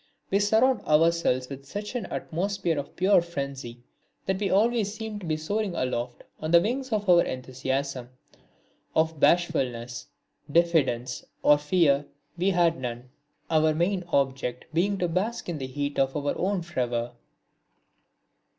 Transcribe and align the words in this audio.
We 0.31 0.39
surrounded 0.39 0.87
ourselves 0.87 1.47
with 1.47 1.67
such 1.67 1.93
an 1.93 2.07
atmosphere 2.07 2.79
of 2.79 2.95
pure 2.95 3.21
frenzy 3.21 3.83
that 4.25 4.39
we 4.39 4.49
always 4.49 4.91
seemed 4.95 5.21
to 5.21 5.27
be 5.27 5.37
soaring 5.37 5.75
aloft 5.75 6.23
on 6.39 6.49
the 6.49 6.59
wings 6.59 6.91
of 6.91 7.07
our 7.07 7.21
enthusiasm. 7.21 8.09
Of 8.95 9.19
bashfulness, 9.19 10.07
diffidence 10.51 11.23
or 11.43 11.59
fear 11.59 12.07
we 12.35 12.49
had 12.49 12.79
none, 12.79 13.11
our 13.51 13.75
main 13.75 14.03
object 14.07 14.65
being 14.73 14.97
to 14.97 15.07
bask 15.07 15.47
in 15.47 15.59
the 15.59 15.67
heat 15.67 15.99
of 15.99 16.17
our 16.17 16.35
own 16.35 16.63
fervour. 16.63 17.11